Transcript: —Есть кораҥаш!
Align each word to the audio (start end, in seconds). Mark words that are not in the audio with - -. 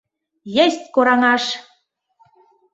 —Есть 0.65 0.83
кораҥаш! 0.95 1.43